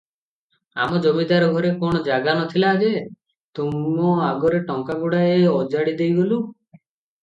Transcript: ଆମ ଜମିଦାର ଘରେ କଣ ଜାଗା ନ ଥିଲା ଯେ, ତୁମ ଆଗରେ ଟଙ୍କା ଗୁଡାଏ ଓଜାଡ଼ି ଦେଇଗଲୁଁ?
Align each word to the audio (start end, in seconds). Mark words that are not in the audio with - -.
ଆମ 0.85 1.01
ଜମିଦାର 1.03 1.49
ଘରେ 1.57 1.71
କଣ 1.83 2.01
ଜାଗା 2.09 2.35
ନ 2.39 2.49
ଥିଲା 2.55 2.73
ଯେ, 2.85 2.91
ତୁମ 3.61 4.11
ଆଗରେ 4.33 4.67
ଟଙ୍କା 4.73 5.01
ଗୁଡାଏ 5.07 5.41
ଓଜାଡ଼ି 5.57 5.99
ଦେଇଗଲୁଁ? 6.05 6.47